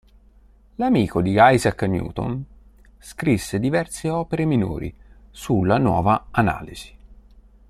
Amico 0.77 1.21
di 1.21 1.35
Isaac 1.37 1.83
Newton, 1.83 2.43
scrisse 2.97 3.59
diverse 3.59 4.09
opere 4.09 4.45
minori 4.45 4.91
sulla 5.29 5.77
nuova 5.77 6.29
analisi. 6.31 6.97